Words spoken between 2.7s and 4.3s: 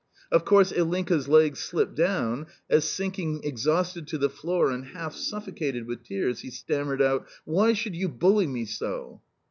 as, sinking exhausted to